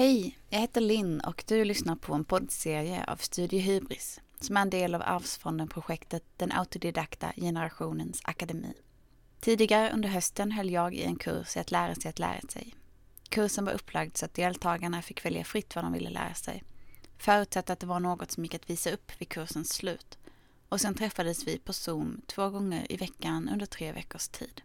[0.00, 4.60] Hej, jag heter Linn och du lyssnar på en poddserie av Studio Hybris som är
[4.60, 8.74] en del av Arvsfonden-projektet Den autodidakta generationens akademi.
[9.40, 12.74] Tidigare under hösten höll jag i en kurs i att lära sig att lära sig.
[13.28, 16.62] Kursen var upplagd så att deltagarna fick välja fritt vad de ville lära sig,
[17.18, 20.18] förutsatt att det var något som gick att visa upp vid kursens slut.
[20.68, 24.62] Och sen träffades vi på Zoom två gånger i veckan under tre veckors tid.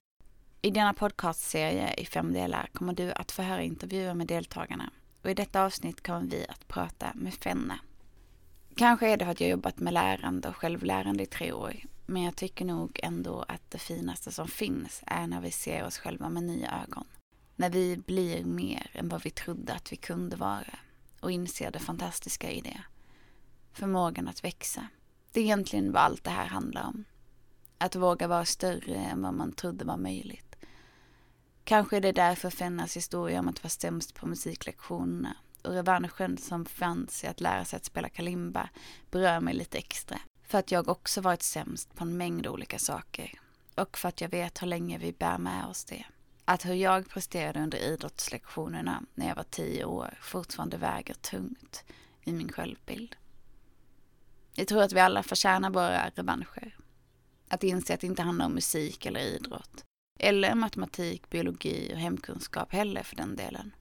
[0.61, 4.91] I denna podcastserie i fem delar kommer du att få höra intervjuer med deltagarna
[5.25, 7.79] och i detta avsnitt kommer vi att prata med Fenne.
[8.75, 11.75] Kanske är det för att jag jobbat med lärande och självlärande i tre år,
[12.05, 15.97] men jag tycker nog ändå att det finaste som finns är när vi ser oss
[15.97, 17.05] själva med nya ögon.
[17.55, 20.79] När vi blir mer än vad vi trodde att vi kunde vara
[21.19, 22.81] och inser det fantastiska i det.
[23.73, 24.87] Förmågan att växa.
[25.31, 27.05] Det är egentligen vad allt det här handlar om.
[27.77, 30.54] Att våga vara större än vad man trodde var möjligt.
[31.65, 36.65] Kanske är det därför Fennas historia om att vara sämst på musiklektionerna och revanschen som
[36.65, 38.69] fanns i att lära sig att spela kalimba
[39.11, 40.19] berör mig lite extra.
[40.43, 43.39] För att jag också varit sämst på en mängd olika saker.
[43.75, 46.05] Och för att jag vet hur länge vi bär med oss det.
[46.45, 51.83] Att hur jag presterade under idrottslektionerna när jag var tio år fortfarande väger tungt
[52.23, 53.15] i min självbild.
[54.53, 56.77] Jag tror att vi alla förtjänar våra revanscher.
[57.47, 59.85] Att inse att det inte handlar om musik eller idrott.
[60.19, 63.75] Eller matematik, biologi och hemkunskap heller för den delen.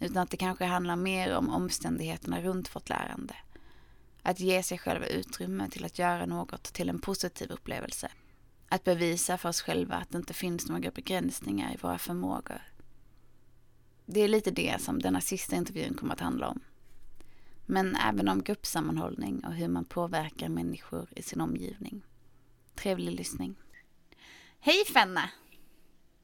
[0.00, 3.36] Utan att det kanske handlar mer om omständigheterna runt vårt lärande.
[4.22, 8.10] Att ge sig själv utrymme till att göra något till en positiv upplevelse.
[8.68, 12.62] Att bevisa för oss själva att det inte finns några begränsningar i våra förmågor.
[14.06, 16.60] Det är lite det som denna sista intervjun kommer att handla om.
[17.66, 22.02] Men även om gruppsammanhållning och hur man påverkar människor i sin omgivning.
[22.74, 23.54] Trevlig lyssning.
[24.60, 25.30] Hej Fenna!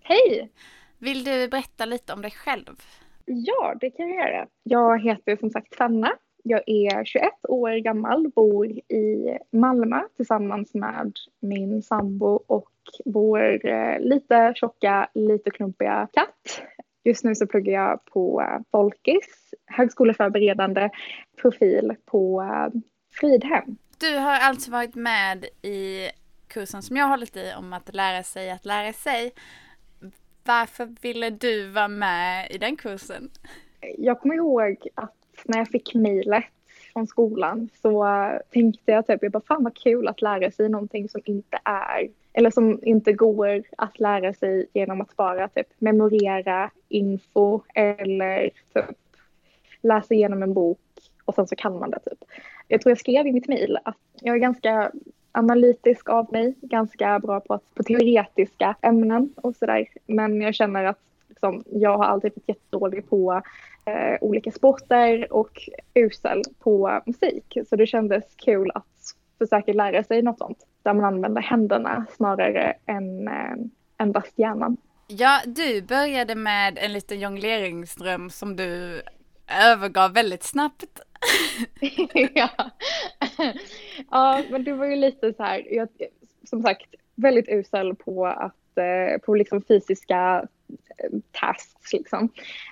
[0.08, 0.50] Hej!
[0.98, 2.82] Vill du berätta lite om dig själv?
[3.24, 4.46] Ja, det kan jag göra.
[4.62, 6.12] Jag heter som sagt Fanna.
[6.42, 12.70] Jag är 21 år gammal, bor i Malmö tillsammans med min sambo och
[13.04, 16.62] vår eh, lite tjocka, lite klumpiga katt.
[17.04, 20.90] Just nu så pluggar jag på Folkis, högskoleförberedande
[21.42, 22.80] profil på eh,
[23.20, 23.76] Fridhem.
[23.98, 26.08] Du har alltså varit med i
[26.48, 29.32] kursen som jag hållit i om att lära sig att lära sig.
[30.46, 33.30] Varför ville du vara med i den kursen?
[33.98, 35.14] Jag kommer ihåg att
[35.44, 36.44] när jag fick mejlet
[36.92, 38.06] från skolan så
[38.50, 42.08] tänkte jag typ, jag bara fan vad kul att lära sig någonting som inte är,
[42.32, 48.96] eller som inte går att lära sig genom att bara typ memorera info eller typ
[49.80, 50.80] läsa igenom en bok
[51.24, 52.18] och sen så kan man det typ.
[52.68, 54.92] Jag tror jag skrev i mitt mejl att jag är ganska
[55.36, 59.86] analytisk av mig, ganska bra på, på teoretiska ämnen och sådär.
[60.06, 60.98] Men jag känner att
[61.28, 63.42] liksom, jag har alltid varit jättedålig på
[63.84, 67.58] eh, olika sporter och usel på musik.
[67.68, 68.84] Så det kändes kul att
[69.38, 73.56] försöka lära sig något sånt där man använder händerna snarare än eh,
[73.98, 74.76] endast hjärnan.
[75.08, 79.02] Ja, du började med en liten jongleringsdröm som du
[79.72, 81.00] övergav väldigt snabbt.
[82.34, 82.50] ja.
[84.10, 85.88] ja, men det var ju lite så här, jag,
[86.44, 90.48] som sagt, väldigt usel på att, eh, på liksom fysiska
[90.98, 92.28] eh, tasks liksom.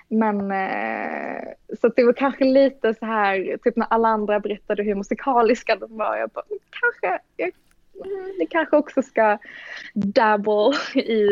[0.07, 1.43] Men eh,
[1.81, 5.97] så det var kanske lite så här, typ när alla andra berättade hur musikaliska de
[5.97, 7.51] var, jag bara, kanske, jag,
[8.05, 9.37] mm, det kanske också ska
[9.93, 11.25] dabble i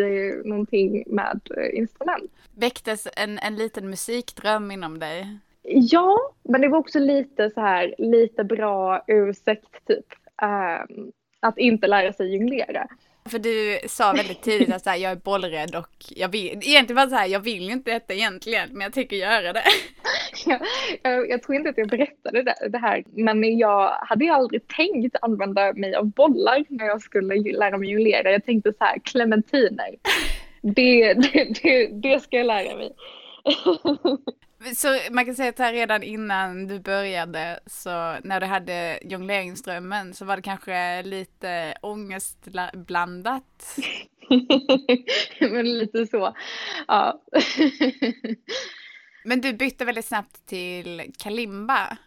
[0.45, 2.31] någonting med eh, instrument.
[2.55, 5.39] Väcktes en, en liten musikdröm inom dig?
[5.63, 10.05] Ja, men det var också lite så här, lite bra ursäkt typ.
[10.41, 12.87] Um, att inte lära sig jonglera.
[13.25, 16.95] För du sa väldigt tidigt att så här, jag är bollrädd och jag vill, egentligen
[16.95, 19.63] var det så här, jag vill inte detta egentligen, men jag tänker göra det.
[20.45, 20.61] jag,
[21.01, 24.67] jag, jag, tror inte att jag berättade det, det, här, men jag hade ju aldrig
[24.67, 28.31] tänkt använda mig av bollar när jag skulle lära mig jonglera.
[28.31, 29.95] Jag tänkte så här, clementiner.
[30.61, 32.91] Det, det, det, det ska jag lära mig.
[34.75, 37.89] Så man kan säga att här redan innan du började, så
[38.23, 43.77] när du hade jongleringsdrömmen så var det kanske lite ångestblandat?
[45.39, 46.35] Men lite så,
[46.87, 47.23] ja.
[49.25, 51.97] Men du bytte väldigt snabbt till kalimba?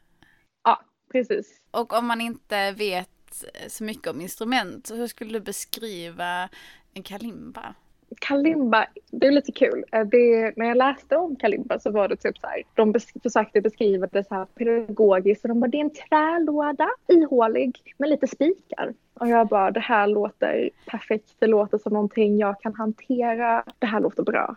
[0.64, 1.61] Ja, precis.
[1.70, 6.49] Och om man inte vet så mycket om instrument, hur skulle du beskriva
[6.94, 7.75] en kalimba?
[8.20, 9.85] Kalimba, det är lite kul.
[9.93, 13.06] Eh, det, när jag läste om kalimba så var det typ så här, de bes,
[13.23, 15.44] försökte beskriva det så här pedagogiskt.
[15.44, 18.94] Och de bara, det är en trälåda, ihålig, med lite spikar.
[19.14, 21.37] Och jag bara, det här låter perfekt.
[21.38, 23.64] Det låter som någonting jag kan hantera.
[23.79, 24.56] Det här låter bra.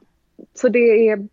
[0.53, 1.27] så det är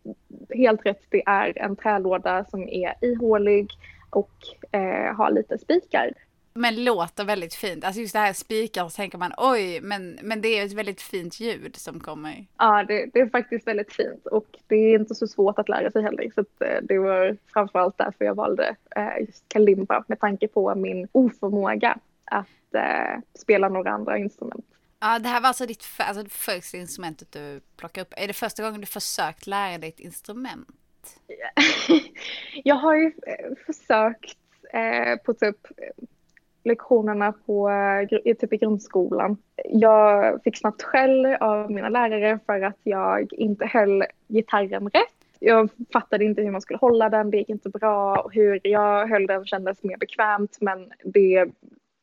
[0.54, 3.70] helt rätt, det är en trälåda som är ihålig
[4.10, 4.32] och
[4.72, 6.12] eh, har lite spikar.
[6.56, 7.84] Men låter väldigt fint.
[7.84, 11.00] Alltså just det här spikar så tänker man oj, men, men det är ett väldigt
[11.00, 12.46] fint ljud som kommer.
[12.58, 15.90] Ja, det, det är faktiskt väldigt fint och det är inte så svårt att lära
[15.90, 16.30] sig heller.
[16.34, 21.08] Så eh, det var framförallt därför jag valde eh, just kalimba med tanke på min
[21.12, 24.66] oförmåga att eh, spela några andra instrument.
[25.00, 28.14] Ja, det här var alltså ditt för, alltså det första instrumentet du plockade upp.
[28.16, 30.68] Är det första gången du försökt lära dig ett instrument?
[32.64, 34.38] jag har ju eh, försökt
[34.72, 35.56] eh, på typ
[36.66, 39.36] lektionerna på, eh, typ i grundskolan.
[39.64, 45.16] Jag fick snabbt skäll av mina lärare för att jag inte höll gitarren rätt.
[45.40, 48.20] Jag fattade inte hur man skulle hålla den, det gick inte bra.
[48.20, 51.46] Och hur jag höll den kändes mer bekvämt men det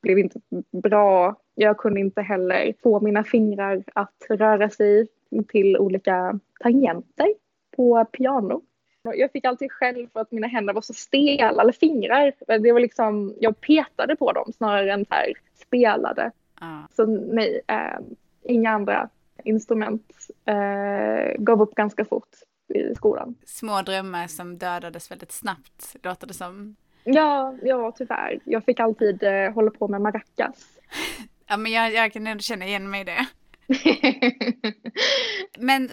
[0.02, 0.40] blev inte
[0.72, 1.36] bra.
[1.56, 5.08] Jag kunde inte heller få mina fingrar att röra sig
[5.48, 7.34] till olika tangenter
[7.76, 8.62] på piano.
[9.04, 12.34] Jag fick alltid skäll för att mina händer var så stela, eller fingrar.
[12.60, 16.32] Det var liksom, jag petade på dem snarare än här spelade.
[16.56, 16.82] Ah.
[16.96, 18.00] Så nej, äh,
[18.44, 19.10] inga andra
[19.44, 20.28] instrument.
[20.46, 22.30] Äh, gav upp ganska fort
[22.74, 23.36] i skolan.
[23.46, 26.76] Små drömmar som dödades väldigt snabbt, låter det som.
[27.04, 28.40] Ja, ja tyvärr.
[28.44, 30.68] Jag fick alltid äh, hålla på med maracas.
[31.48, 33.26] ja, men jag, jag kan ändå känna igen mig i det.
[35.58, 35.90] Men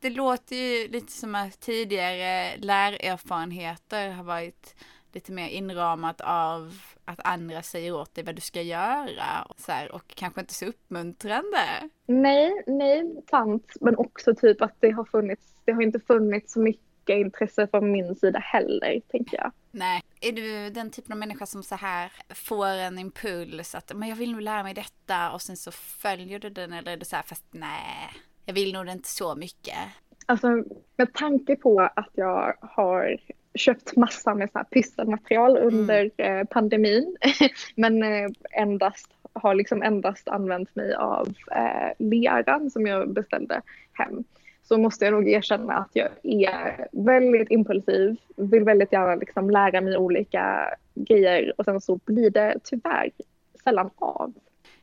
[0.00, 4.74] det låter ju lite som att tidigare lärerfarenheter har varit
[5.12, 6.74] lite mer inramat av
[7.04, 10.54] att andra säger åt dig vad du ska göra och, så här, och kanske inte
[10.54, 11.58] så uppmuntrande.
[12.06, 13.72] Nej, nej, sant.
[13.80, 17.92] Men också typ att det har funnits, det har inte funnits så mycket intresse från
[17.92, 19.52] min sida heller, tänker jag.
[19.70, 24.08] Nej, är du den typen av människa som så här får en impuls att men
[24.08, 27.04] jag vill nog lära mig detta och sen så följer du den eller är det
[27.04, 28.10] så här fast nej,
[28.44, 29.78] jag vill nog inte så mycket?
[30.26, 30.64] Alltså
[30.96, 33.16] med tanke på att jag har
[33.54, 35.68] köpt massa med så här pysselmaterial mm.
[35.68, 36.46] under mm.
[36.46, 37.16] pandemin
[37.74, 43.62] men eh, endast har liksom endast använt mig av eh, leran som jag beställde
[43.92, 44.24] hem
[44.68, 49.80] så måste jag nog erkänna att jag är väldigt impulsiv, vill väldigt gärna liksom lära
[49.80, 53.10] mig olika grejer och sen så blir det tyvärr
[53.64, 54.32] sällan av.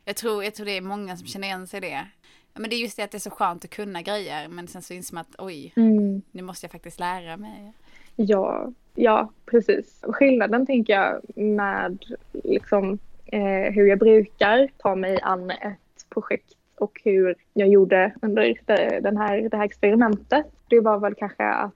[0.04, 2.06] Jag tror, jag tror det är många som känner igen sig i det.
[2.54, 4.82] Men det är just det att det är så skönt att kunna grejer men sen
[4.82, 6.22] så inser man att oj, mm.
[6.30, 7.72] nu måste jag faktiskt lära mig.
[8.16, 10.02] Ja, ja precis.
[10.02, 17.00] Skillnaden tänker jag med liksom, eh, hur jag brukar ta mig an ett projekt och
[17.04, 20.46] hur jag gjorde under den här, det här experimentet.
[20.68, 21.72] Det var väl kanske att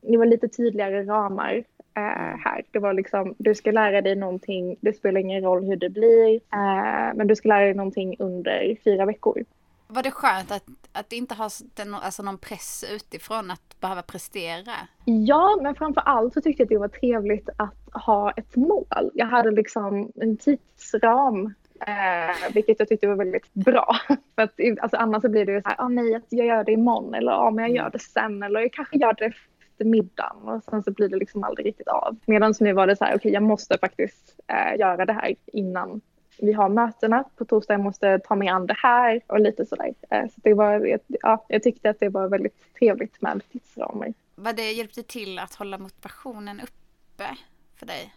[0.00, 1.64] det var lite tydligare ramar
[1.96, 2.64] eh, här.
[2.70, 6.34] Det var liksom, du ska lära dig någonting, det spelar ingen roll hur det blir,
[6.34, 9.44] eh, men du ska lära dig någonting under fyra veckor.
[9.86, 14.72] Var det skönt att, att inte ha den, alltså någon press utifrån att behöva prestera?
[15.04, 19.10] Ja, men framför allt så tyckte jag att det var trevligt att ha ett mål.
[19.14, 21.54] Jag hade liksom en tidsram
[21.86, 23.96] Eh, vilket jag tyckte var väldigt bra.
[24.34, 26.72] För att, alltså, annars så blir det ju så här, ah, nej jag gör det
[26.72, 29.32] imorgon eller ah, men jag gör det sen eller jag kanske gör det
[29.74, 32.16] efter middagen och sen så blir det liksom aldrig riktigt av.
[32.26, 35.34] Medan nu var det så här, okej okay, jag måste faktiskt eh, göra det här
[35.46, 36.00] innan
[36.38, 37.24] vi har mötena.
[37.36, 39.94] På torsdag jag måste ta mig an det här och lite sådär.
[40.10, 44.14] Eh, så det var, ja, jag tyckte att det var väldigt trevligt med tidsramar.
[44.34, 47.36] Vad det hjälpte till att hålla motivationen uppe
[47.76, 48.12] för dig?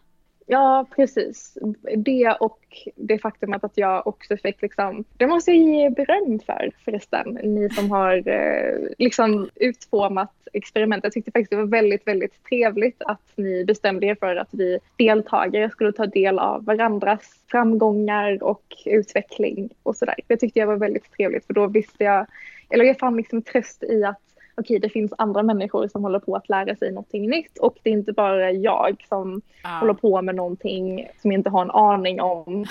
[0.50, 1.58] Ja, precis.
[1.98, 2.60] Det och
[2.96, 7.70] det faktumet att jag också fick liksom, det måste jag ge beröm för förresten, ni
[7.70, 11.04] som har eh, liksom utformat experimentet.
[11.04, 14.80] Jag tyckte faktiskt det var väldigt, väldigt trevligt att ni bestämde er för att vi
[14.98, 20.16] deltagare skulle ta del av varandras framgångar och utveckling och sådär.
[20.28, 22.26] Det tyckte jag var väldigt trevligt för då visste jag,
[22.70, 24.22] eller jag fann liksom tröst i att
[24.58, 27.90] okej, det finns andra människor som håller på att lära sig någonting nytt och det
[27.90, 29.80] är inte bara jag som ah.
[29.80, 32.66] håller på med någonting som jag inte har en aning om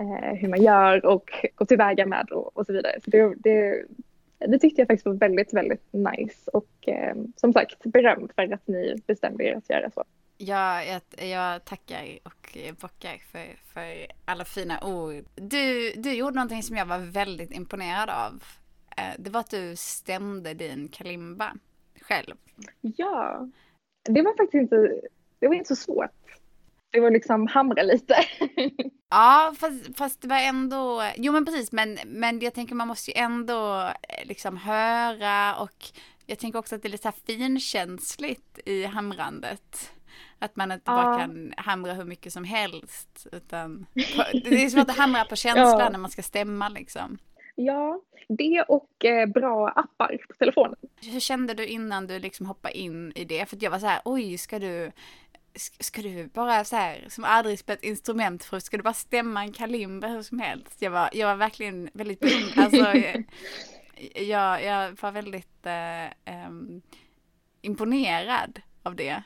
[0.00, 3.00] eh, hur man gör och går tillväga med och, och så vidare.
[3.04, 3.84] Så det, det,
[4.38, 8.66] det, tyckte jag faktiskt var väldigt, väldigt nice och eh, som sagt beröm för att
[8.66, 10.04] ni bestämde er att göra så.
[10.42, 15.24] Ja, jag, jag tackar och bockar för, för alla fina ord.
[15.34, 18.42] Du, du gjorde någonting som jag var väldigt imponerad av.
[19.00, 21.54] Eh, det var att du stämde din kalimba
[22.00, 22.34] själv.
[22.80, 23.48] Ja,
[24.04, 25.00] det var faktiskt inte,
[25.38, 26.10] det var inte så svårt.
[26.90, 28.14] Det var liksom hamra lite.
[29.10, 33.10] ja, fast, fast, det var ändå, jo men precis, men, men jag tänker man måste
[33.10, 35.92] ju ändå eh, liksom höra och
[36.26, 39.92] jag tänker också att det är lite så här finkänsligt i hamrandet.
[40.38, 41.02] Att man inte ja.
[41.02, 43.26] bara kan hamra hur mycket som helst.
[43.32, 43.86] Utan
[44.32, 45.90] det är svårt att hamra på känslan ja.
[45.90, 47.18] när man ska stämma liksom.
[47.64, 50.76] Ja, det och eh, bra appar på telefonen.
[51.12, 53.48] Hur kände du innan du liksom hoppade in i det?
[53.48, 54.92] För jag var så här, oj, ska du,
[55.80, 59.52] ska du bara så här, som aldrig spelat instrument förut, ska du bara stämma en
[59.52, 60.82] kalimba hur som helst?
[60.82, 62.64] Jag var, jag var verkligen väldigt beundrad.
[62.64, 62.98] Alltså,
[64.20, 66.82] jag, jag var väldigt eh, um,
[67.62, 69.22] imponerad av det.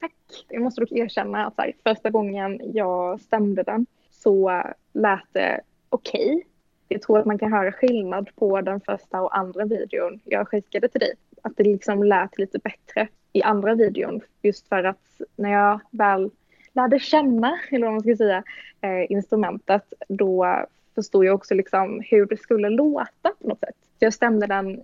[0.00, 0.14] Tack.
[0.48, 4.62] Jag måste dock erkänna att här, första gången jag stämde den så
[4.92, 6.36] lät det okej.
[6.36, 6.51] Okay.
[6.92, 10.88] Jag tror att man kan höra skillnad på den första och andra videon jag skickade
[10.88, 11.14] till dig.
[11.42, 14.20] Att det liksom lät lite bättre i andra videon.
[14.42, 16.30] Just för att när jag väl
[16.72, 18.42] lärde känna, eller vad man ska säga,
[18.80, 23.76] eh, instrumentet, då förstod jag också liksom hur det skulle låta på något sätt.
[23.98, 24.82] Så jag stämde den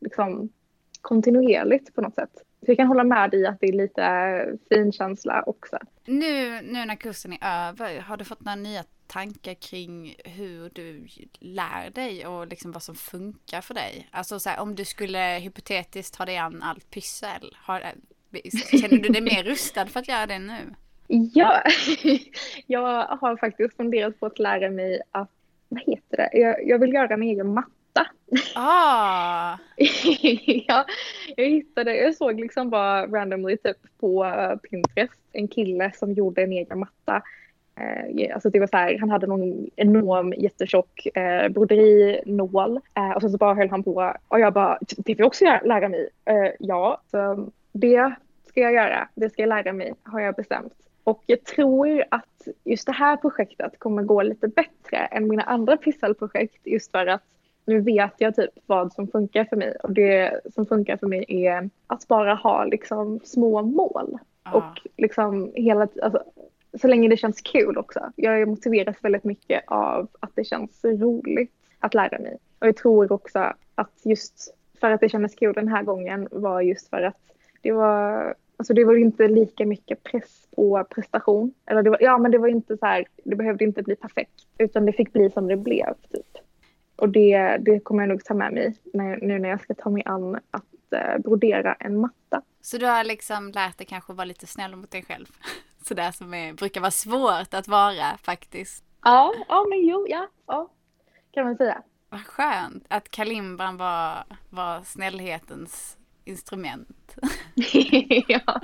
[0.00, 0.48] liksom
[1.00, 2.32] kontinuerligt på något sätt.
[2.34, 5.78] Så jag kan hålla med dig i att det är lite fin känsla också.
[6.04, 11.06] Nu, nu när kursen är över, har du fått några nya tankar kring hur du
[11.38, 14.08] lär dig och liksom vad som funkar för dig?
[14.10, 17.80] Alltså så här, om du skulle hypotetiskt ta dig an allt pyssel, har,
[18.80, 20.74] känner du dig mer rustad för att göra det nu?
[21.06, 21.62] Ja,
[22.66, 25.30] jag har faktiskt funderat på att lära mig att,
[25.68, 28.06] vad heter det, jag, jag vill göra en egen matta.
[28.54, 29.58] Ah!
[30.66, 30.86] ja,
[31.36, 34.26] jag hittade, jag såg liksom bara randomly typ på
[34.70, 37.22] Pinterest en kille som gjorde en egen matta.
[37.76, 43.20] Eh, alltså det var så här, han hade någon enorm jättetjock eh, broderinål eh, och
[43.20, 46.08] sen så bara höll han på och jag bara, det vill jag också lära mig.
[46.24, 48.14] Eh, ja, så det
[48.48, 50.72] ska jag göra, det ska jag lära mig har jag bestämt.
[51.04, 55.76] Och jag tror att just det här projektet kommer gå lite bättre än mina andra
[55.76, 57.22] pissalprojekt just för att
[57.66, 61.24] nu vet jag typ vad som funkar för mig och det som funkar för mig
[61.28, 64.18] är att bara ha liksom små mål.
[64.42, 64.56] Ah.
[64.56, 66.22] Och liksom hela alltså,
[66.80, 68.12] så länge det känns kul också.
[68.16, 72.38] Jag motiveras väldigt mycket av att det känns roligt att lära mig.
[72.58, 76.60] Och jag tror också att just för att det kändes kul den här gången var
[76.60, 77.16] just för att
[77.62, 81.54] det var Alltså det var inte lika mycket press på prestation.
[81.66, 84.32] Eller det var, ja men det var inte så här, det behövde inte bli perfekt.
[84.58, 86.38] Utan det fick bli som det blev typ.
[86.96, 89.90] Och det, det kommer jag nog ta med mig när, nu när jag ska ta
[89.90, 92.42] mig an att eh, brodera en matta.
[92.60, 95.26] Så du har liksom lärt dig kanske vara lite snäll mot dig själv?
[95.86, 98.84] Sådär som är, brukar vara svårt att vara faktiskt.
[99.02, 100.70] Ja, ja men jo, ja, ja.
[101.32, 101.82] Kan man säga.
[102.08, 107.16] Vad skönt att kalimban var, var snällhetens instrument.
[108.28, 108.60] ja,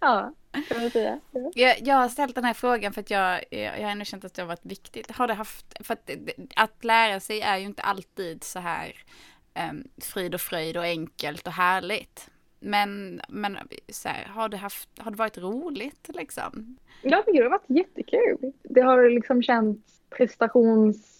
[0.00, 0.32] ja,
[0.68, 1.20] kan man säga.
[1.30, 1.50] Ja.
[1.54, 4.34] Jag, jag har ställt den här frågan för att jag, jag har ändå känt att
[4.34, 5.10] det har varit viktigt.
[5.10, 6.10] Har det haft, för att,
[6.56, 8.92] att lära sig är ju inte alltid så här
[9.70, 12.30] um, frid och fröjd och enkelt och härligt.
[12.60, 13.56] Men, men
[13.88, 16.76] så här, har, det haft, har det varit roligt liksom?
[17.02, 18.52] Jag tycker det har varit jättekul.
[18.62, 21.18] Det har liksom känts prestations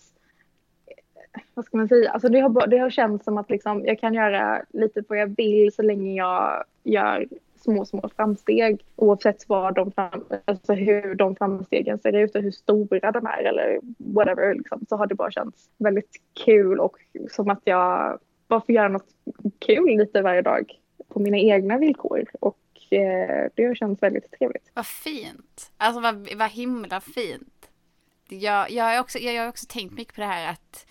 [1.55, 4.15] vad ska man säga, alltså det har, det har känts som att liksom, jag kan
[4.15, 7.27] göra lite vad jag vill så länge jag gör
[7.57, 12.51] små, små framsteg oavsett vad de fram, alltså hur de framstegen ser ut och hur
[12.51, 16.97] stora de är eller whatever liksom, så har det bara känts väldigt kul och
[17.31, 18.19] som att jag
[18.49, 19.09] bara får göra något
[19.59, 24.71] kul lite varje dag på mina egna villkor och eh, det har känts väldigt trevligt.
[24.75, 25.73] Vad fint!
[25.77, 27.71] Alltså vad, vad himla fint!
[28.29, 30.87] Jag, jag, har också, jag, jag har också tänkt mycket på det här att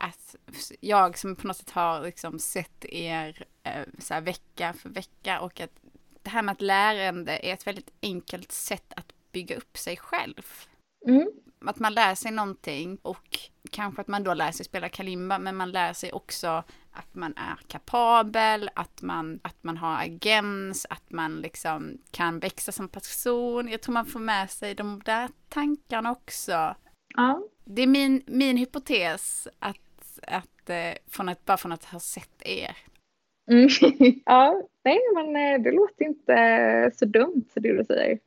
[0.00, 0.36] att
[0.80, 5.40] jag som på något sätt har liksom sett er eh, så här, vecka för vecka
[5.40, 5.80] och att
[6.22, 10.46] det här med att lärande är ett väldigt enkelt sätt att bygga upp sig själv.
[11.06, 11.28] Mm.
[11.60, 13.38] Att man lär sig någonting och
[13.70, 16.64] kanske att man då lär sig spela kalimba men man lär sig också
[16.98, 22.72] att man är kapabel, att man, att man har agens, att man liksom kan växa
[22.72, 23.68] som person.
[23.68, 26.74] Jag tror man får med sig de där tankarna också.
[27.16, 27.42] Ja.
[27.64, 29.78] Det är min, min hypotes att
[30.22, 32.76] att, eh, från att, bara från att ha sett er.
[33.50, 33.68] Mm.
[34.24, 38.18] ja, nej men eh, det låter inte så dumt det du säger.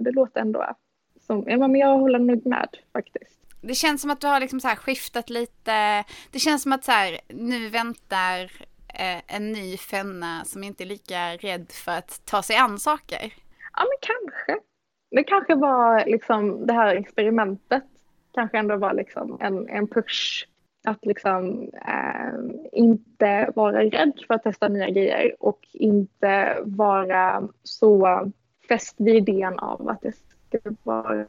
[0.00, 0.76] Det låter ändå
[1.20, 3.41] som, ja men jag håller nog med faktiskt.
[3.62, 6.04] Det känns som att du har liksom så skiftat lite.
[6.30, 8.40] Det känns som att så här, nu väntar
[8.94, 13.34] eh, en ny Fenna som inte är lika rädd för att ta sig an saker.
[13.76, 14.64] Ja men kanske.
[15.10, 17.84] Det kanske var liksom det här experimentet
[18.34, 20.46] kanske ändå var liksom en, en push
[20.84, 28.20] att liksom eh, inte vara rädd för att testa nya grejer och inte vara så
[28.68, 31.26] fäst vid idén av att det ska vara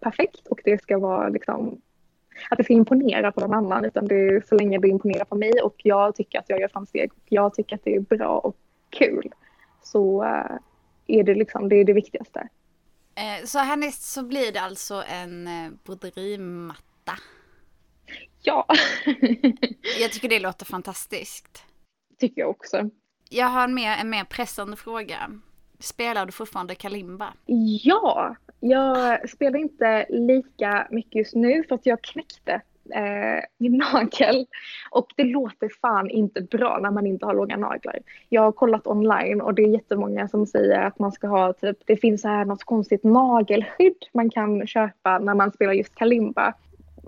[0.00, 1.80] perfekt och det ska vara liksom
[2.50, 5.34] att det ska imponera på någon annan utan det är så länge det imponerar på
[5.34, 8.38] mig och jag tycker att jag gör framsteg och jag tycker att det är bra
[8.38, 8.56] och
[8.90, 9.32] kul
[9.82, 10.56] så eh,
[11.06, 12.48] är det liksom det är det viktigaste.
[13.14, 17.12] Eh, så härnäst så blir det alltså en eh, broderimatta
[18.46, 18.66] Ja.
[20.00, 21.64] jag tycker det låter fantastiskt.
[22.18, 22.90] Tycker jag också.
[23.30, 25.30] Jag har en mer, en mer pressande fråga.
[25.78, 27.32] Spelar du fortfarande kalimba?
[27.82, 28.36] Ja,
[28.70, 32.60] jag spelar inte lika mycket just nu för att jag knäckte
[32.94, 34.46] eh, min nagel.
[34.90, 37.98] Och det låter fan inte bra när man inte har långa naglar.
[38.28, 41.78] Jag har kollat online och det är jättemånga som säger att man ska ha typ,
[41.86, 46.54] det finns så här något konstigt nagelskydd man kan köpa när man spelar just kalimba.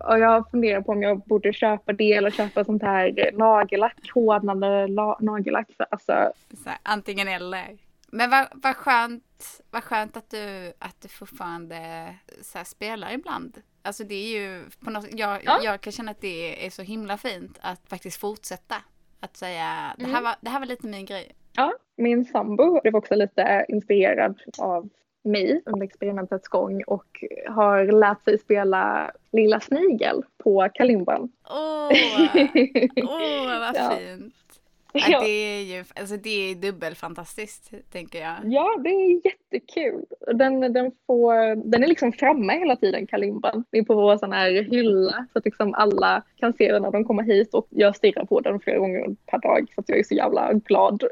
[0.05, 4.87] Och jag funderar på om jag borde köpa det eller köpa sånt här nagellack, hårdnande
[5.21, 5.69] nagellack.
[5.91, 6.13] Alltså...
[6.13, 7.88] Här, antingen eller.
[8.13, 13.63] Men vad, vad, skönt, vad skönt att du, att du fortfarande så spelar ibland.
[13.83, 15.61] Alltså det är ju på något, jag, ja.
[15.65, 18.77] jag kan känna att det är så himla fint att faktiskt fortsätta.
[19.21, 20.25] Att säga det här, mm.
[20.25, 21.33] var, det här var lite min grej.
[21.53, 24.89] Ja, min sambo blev också lite inspirerad av
[25.25, 31.33] mig under experimentets gång och har lärt sig spela Lilla Snigel på kalimban.
[31.51, 33.97] Åh, oh, vad ja.
[33.99, 34.35] fint!
[34.48, 34.48] Ja.
[34.93, 38.37] Det är ju alltså det är dubbelfantastiskt, tänker jag.
[38.45, 40.05] Ja, det är jättekul.
[40.35, 43.65] Den, den, får, den är liksom framme hela tiden, kalimban.
[43.71, 46.91] Det är på vår sån här hylla så att liksom alla kan se den när
[46.91, 49.99] de kommer hit och jag stirrar på den flera gånger per dag så att jag
[49.99, 51.03] är så jävla glad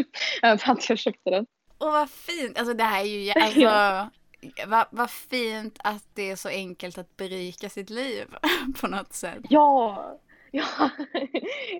[0.40, 1.46] för att jag köpte den.
[1.78, 2.58] Åh vad fint!
[2.58, 4.10] Alltså det här är ju, alltså,
[4.66, 8.24] vad, vad fint att det är så enkelt att berika sitt liv
[8.80, 9.40] på något sätt.
[9.48, 10.04] Ja,
[10.52, 10.90] Ja,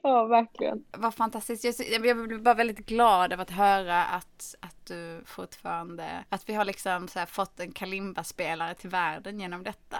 [0.02, 0.84] ja verkligen.
[0.90, 1.64] Vad fantastiskt.
[1.64, 6.54] Jag, jag blir bara väldigt glad över att höra att, att du fortfarande, att vi
[6.54, 9.96] har liksom fått en kalimba-spelare till världen genom detta.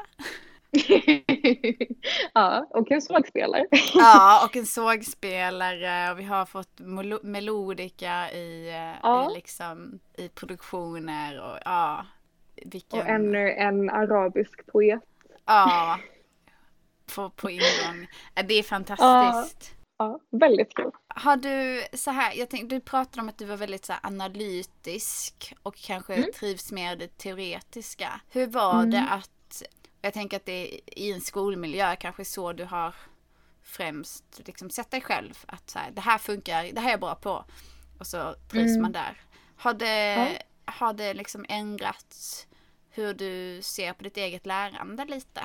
[2.34, 3.66] ja, och en sågspelare.
[3.94, 6.80] ja, och en sågspelare och vi har fått
[7.22, 9.30] melodika i, eh, ja.
[9.30, 12.06] i, liksom, i produktioner och ja.
[12.64, 12.98] Vilken...
[12.98, 15.00] Och ännu en arabisk poet.
[15.46, 15.98] Ja,
[17.20, 18.08] på, på ingång.
[18.44, 19.74] Det är fantastiskt.
[19.98, 20.90] Ja, ja, väldigt kul.
[21.08, 25.54] Har du så här, jag tänkte, du pratade om att du var väldigt så analytisk
[25.62, 26.30] och kanske mm.
[26.34, 28.20] trivs med det teoretiska.
[28.30, 28.90] Hur var mm.
[28.90, 29.62] det att,
[30.02, 32.94] jag tänker att det är i en skolmiljö kanske så du har
[33.62, 37.00] främst liksom sett dig själv att så här, det här funkar, det här är jag
[37.00, 37.44] bra på.
[37.98, 38.82] Och så trivs mm.
[38.82, 39.20] man där.
[39.56, 40.72] Har det, ja.
[40.72, 42.46] har det liksom ändrats
[42.90, 45.42] hur du ser på ditt eget lärande lite?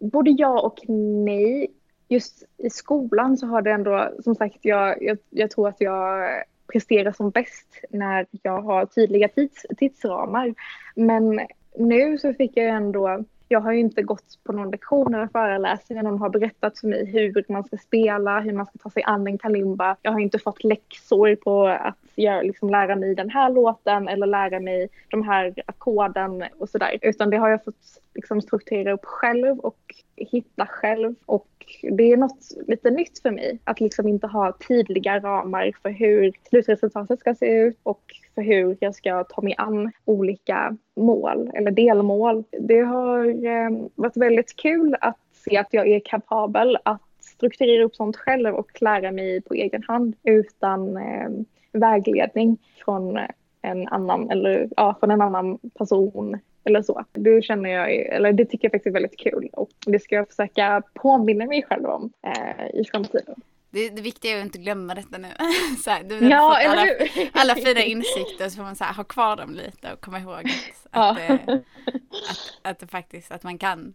[0.00, 0.88] Både ja och
[1.24, 1.70] nej.
[2.08, 6.28] Just i skolan så har det ändå, som sagt, jag, jag, jag tror att jag
[6.72, 10.54] presterar som bäst när jag har tydliga tids, tidsramar.
[10.96, 11.40] Men
[11.78, 15.96] nu så fick jag ändå jag har ju inte gått på någon lektion eller föreläsning
[15.96, 19.02] där någon har berättat för mig hur man ska spela, hur man ska ta sig
[19.02, 19.96] an en kalimba.
[20.02, 24.26] Jag har inte fått läxor på att jag, liksom, lära mig den här låten eller
[24.26, 26.98] lära mig de här ackorden och sådär.
[27.02, 31.14] Utan det har jag fått liksom, strukturera upp själv och hitta själv.
[31.26, 31.48] Och
[31.82, 36.32] det är något lite nytt för mig att liksom inte ha tydliga ramar för hur
[36.48, 38.02] slutresultatet ska se ut och
[38.34, 42.44] för hur jag ska ta mig an olika mål eller delmål.
[42.50, 47.96] Det har eh, varit väldigt kul att se att jag är kapabel att strukturera upp
[47.96, 51.30] sånt själv och lära mig på egen hand utan eh,
[51.72, 53.18] vägledning från
[53.62, 57.04] en annan eller ja, från en annan person eller så.
[57.12, 60.28] Det känner jag, eller det tycker jag faktiskt är väldigt kul och det ska jag
[60.28, 63.34] försöka påminna mig själv om eh, i framtiden.
[63.70, 65.28] Det, det viktiga är att inte glömma detta nu.
[65.84, 66.86] så här, du ja, fått alla,
[67.32, 70.34] alla fina insikter så får man så här, ha kvar dem lite och komma ihåg
[70.34, 71.10] att, ja.
[71.10, 71.62] att, att,
[72.62, 73.94] att, det faktiskt, att man kan.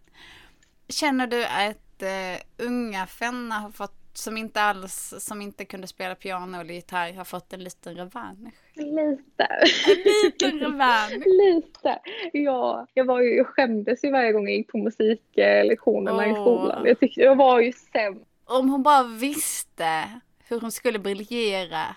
[0.88, 6.14] Känner du att uh, unga Fenna har fått som inte alls, som inte kunde spela
[6.14, 8.54] piano eller gitarr har fått en liten revansch.
[8.74, 9.44] Lite.
[9.88, 11.26] En liten revansch.
[11.26, 11.98] Lite.
[12.32, 16.30] Ja, jag var ju, jag skämdes ju varje gång jag gick på musiklektionerna oh.
[16.30, 16.86] i skolan.
[16.86, 18.24] Jag tyckte, jag var ju sämst.
[18.44, 21.96] Om hon bara visste hur hon skulle briljera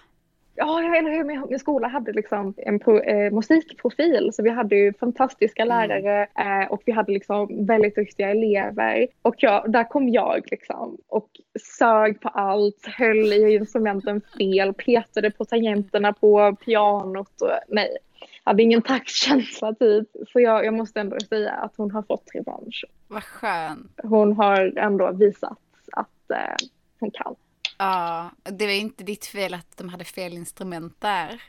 [0.60, 1.24] Ja, eller hur.
[1.24, 5.78] Min, min skola hade liksom en pro, eh, musikprofil så vi hade ju fantastiska mm.
[5.78, 9.08] lärare eh, och vi hade liksom väldigt duktiga elever.
[9.22, 11.30] Och jag, där kom jag liksom och
[11.78, 17.98] sög på allt, höll i instrumenten fel, petade på tangenterna på pianot och nej.
[18.44, 20.08] Hade ingen taktkänsla typ.
[20.28, 22.86] Så jag, jag måste ändå säga att hon har fått revansch.
[23.08, 24.00] Vad skönt.
[24.04, 25.60] Hon har ändå visat
[25.92, 26.68] att eh,
[27.00, 27.36] hon kan.
[27.82, 31.42] Ja, det var inte ditt fel att de hade fel instrument där.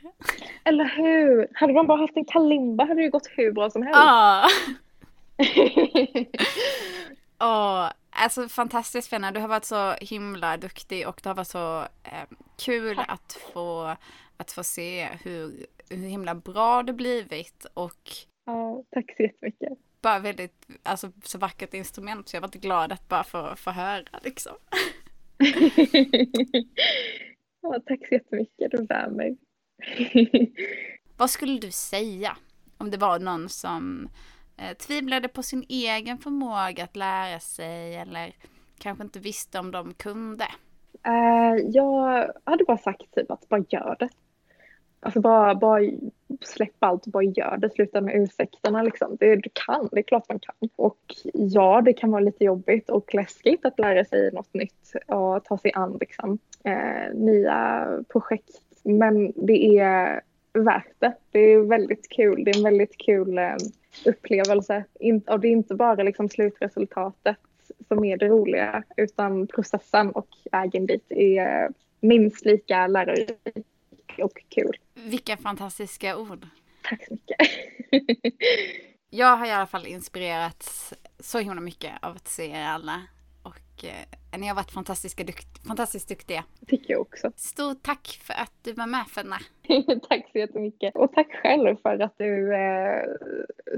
[0.63, 1.47] Eller hur?
[1.53, 3.99] Hade de bara haft en kalimba hade det gått hur bra som helst.
[3.99, 4.47] Ja.
[7.39, 11.81] Åh, alltså fantastiskt Fenna, du har varit så himla duktig och det har varit så
[12.03, 12.27] eh,
[12.65, 13.95] kul att få,
[14.37, 18.11] att få se hur, hur himla bra det blivit och
[18.45, 19.73] Ja, tack så jättemycket.
[20.01, 23.71] bara väldigt, alltså så vackert instrument så jag var inte glad att bara få, få
[23.71, 24.53] höra liksom.
[27.61, 29.35] ja, tack så jättemycket, du värmer.
[31.17, 32.37] Vad skulle du säga
[32.77, 34.09] om det var någon som
[34.57, 38.35] eh, tvivlade på sin egen förmåga att lära sig eller
[38.79, 40.45] kanske inte visste om de kunde?
[41.07, 44.09] Uh, jag hade bara sagt typ att bara gör det.
[45.03, 45.81] Alltså bara, bara
[46.41, 47.69] släpp allt och bara gör det.
[47.69, 49.17] Sluta med ursäkterna liksom.
[49.19, 50.69] Det, du kan, det är klart man kan.
[50.75, 55.43] Och ja, det kan vara lite jobbigt och läskigt att lära sig något nytt och
[55.43, 58.61] ta sig an liksom, eh, nya projekt.
[58.83, 60.21] Men det är
[60.53, 61.13] värt det.
[61.31, 62.43] Det är väldigt kul.
[62.43, 63.55] Det är en väldigt kul eh,
[64.05, 64.83] upplevelse.
[64.99, 67.37] In, och det är inte bara liksom slutresultatet
[67.87, 73.31] som är det roliga utan processen och vägen dit är minst lika lärorik
[74.19, 74.77] och kul.
[74.93, 76.47] Vilka fantastiska ord.
[76.83, 77.37] Tack så mycket.
[79.09, 83.01] jag har i alla fall inspirerats så himla mycket av att se er alla.
[83.43, 86.43] Och eh, ni har varit fantastiska, dukt, fantastiskt duktiga.
[86.67, 87.31] tycker jag också.
[87.35, 89.37] Stort tack för att du var med Fenna.
[90.09, 90.95] tack så jättemycket.
[90.95, 93.03] Och tack själv för att du eh,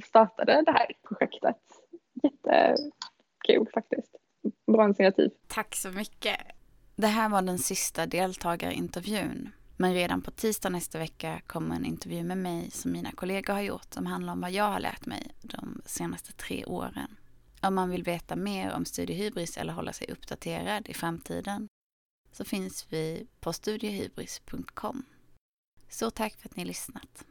[0.06, 1.58] startade det här projektet.
[2.24, 4.16] Jättekul faktiskt.
[4.72, 5.32] Bra initiativ.
[5.48, 6.38] Tack så mycket.
[6.96, 9.50] Det här var den sista deltagarintervjun.
[9.84, 13.62] Men redan på tisdag nästa vecka kommer en intervju med mig som mina kollegor har
[13.62, 17.18] gjort som handlar om vad jag har lärt mig de senaste tre åren.
[17.62, 21.68] Om man vill veta mer om Studiehybris eller hålla sig uppdaterad i framtiden
[22.32, 25.06] så finns vi på studiehybris.com.
[25.90, 27.26] Så tack för att ni lyssnat.